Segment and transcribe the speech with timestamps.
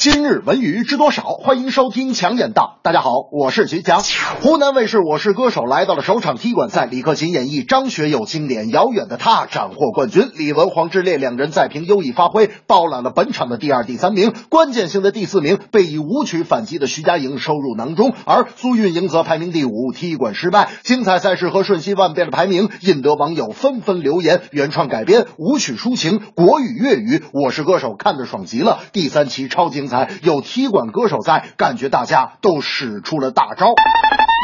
[0.00, 1.24] 今日文娱知多少？
[1.24, 2.78] 欢迎收听强言道。
[2.84, 4.00] 大家好，我是徐强。
[4.40, 10.30] 湖南卫视《我是歌手》来到了首场踢馆赛，李克勤演绎张学友经典《遥远的他》，斩获冠军。
[10.36, 14.32] 李玟、黄致列两人再凭优异发挥，包揽了本场的第二、第三名。
[14.48, 20.70] 关键性的第四名被以舞曲反击的徐佳莹收入囊中，而苏运莹则排名第五，踢馆失败。
[20.84, 28.78] 精彩赛事和瞬息万变的排名，引得网友纷纷留言：原创改编、舞曲抒情、国语、粤语，《我是歌手》看着爽极了。
[28.92, 33.74] 第三期超精才，有踢馆歌手在，感觉大家都使出了大招。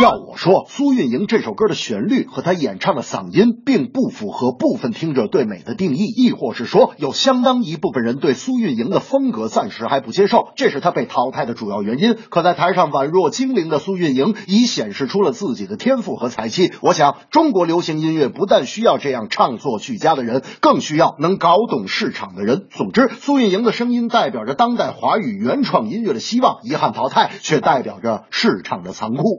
[0.00, 12.16] 要我说，苏运莹这首歌的旋律和她演唱的嗓音，并不符合部分听者对美的定义，亦或是说，有相当一部分人对苏运莹的风格暂时还不接受，这是她被淘汰的主要原因。
[12.30, 16.72] 可在台上宛若精灵的苏运莹，已显示出了自己的天赋和才气。
[16.80, 22.66] 我想，中国流行音乐不但需要这样唱作俱佳的人，更需要能搞懂市场的人。
[22.70, 29.38] 总之，苏运莹的声音代表着当代华语原创音乐的希望，遗憾淘汰，却代表着市场的残酷。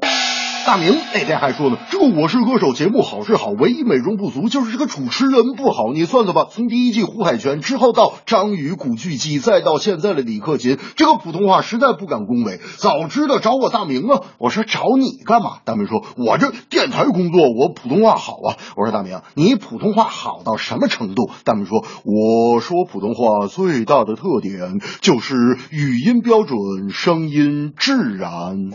[0.65, 5.91] 大明那天还说呢，这个《我是歌手》节目好是好，唯一美中不足就是这个主持人不好。
[5.93, 12.61] 你算算吧，从第一季胡海泉之后到张宇、古巨基，再到现在的李克勤，这个普通话实在不敢恭维。
[12.77, 14.21] 早知道找我大明啊！
[14.37, 15.57] 我说找你干嘛？
[15.65, 18.55] 大明说，我这电台工作，我普通话好啊。
[18.77, 21.29] 我说大明，你普通话好到什么程度？
[21.43, 25.35] 大明说，我说普通话最大的特点就是
[25.71, 28.71] 语音标准，声音自然。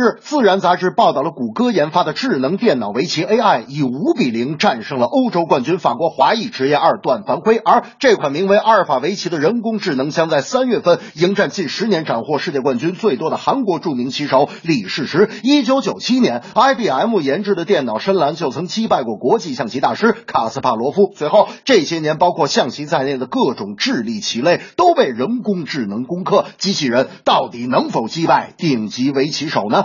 [0.00, 15.30] 日，《自然》杂志报道了谷歌研发的智能电脑围棋 AI 以五比零战胜了欧洲冠军法国华裔职业二段凡辉，而这款名为阿尔法围棋的人工智能将在三月份迎战近十年斩获世界冠军最多的韩国著名棋手李世石。
[15.44, 21.12] 一九九七年，IBM 研制的电脑深蓝就曾击败过国际象棋大师卡斯帕罗夫。
[21.14, 26.46] 随后，这些年包括象棋在内的各种智力棋类都被人工智能攻克。
[26.58, 29.60] 机器人到底能否击败顶级围棋手？
[29.70, 29.84] 呢？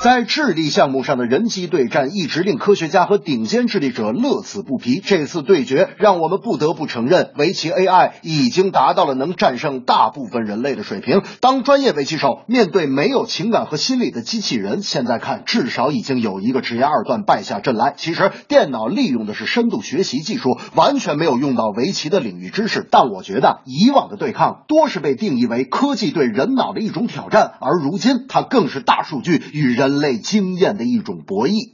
[0.00, 5.00] 在智力项目上的人机对战，一直令科学家和顶尖智力者乐此不疲。
[5.04, 11.22] 这次对决让我们不得不承认，围棋 AI 已经达到了能战胜大部分人类的水平。
[11.40, 17.94] 当专业围棋手面对没有情感和心理的机器人，现在看至少已经有一个职业二段败下阵来。
[17.96, 22.86] 其实，电脑利用的是深度学习技术，完全没有用到围棋的领域知识。
[22.88, 29.87] 但我觉得，以往的对抗多是被定义为科技对人脑的一种挑战，而如今它更是大数据与人。
[29.88, 31.70] 人类经验的一种博弈。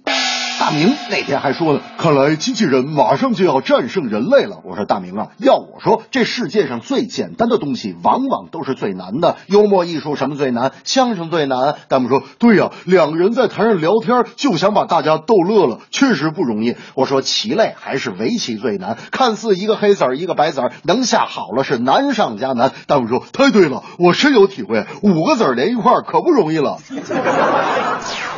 [0.59, 4.61] 大明那天还说呢，看来机器人马上就要战胜人类了。
[4.65, 9.37] 我说大明啊，要我说，这世界上最简单的东西，往往都是最难的。
[9.47, 10.73] 幽默艺术什么最难？
[10.85, 11.77] 相声最难。
[11.89, 16.77] 弹幕说对呀，两个人在台上聊天，就想把大家逗乐了，确实不容易。
[16.95, 22.73] 我说棋类还是围棋最难，看似一个黑子儿一个白子儿，能下好了是难上加难。
[22.87, 26.79] 弹幕说太对了，我深有体会，五个子儿连一块儿可不容易了。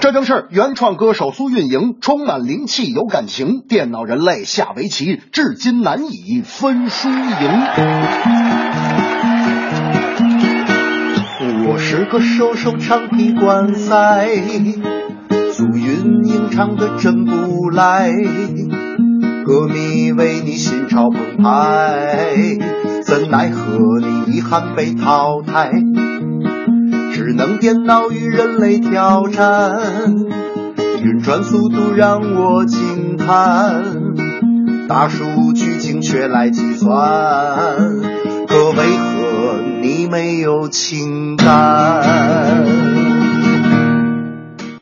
[0.01, 3.61] 这正是原创歌手苏运莹充满灵气、有感情。
[3.69, 7.17] 电脑人类下围棋，至今难以分输赢。
[11.69, 14.29] 我是歌手，首场踢馆赛，
[15.53, 18.11] 苏运莹唱的真不赖，
[19.45, 22.57] 歌迷为你心潮澎湃，
[23.05, 25.71] 怎奈何你遗憾被淘汰。
[27.13, 29.77] 智能电脑与人类挑战，
[31.07, 33.85] 运转速度让我惊叹，
[34.89, 37.77] 大数据精确来计算，
[38.49, 42.46] 可为何你没有情感？